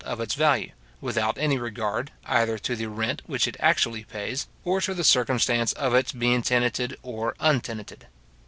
[0.03, 4.81] of its value, without any regard, either to the rent which it actually pays, or
[4.81, 8.07] to the circumstance of its being tenanted or untenanted.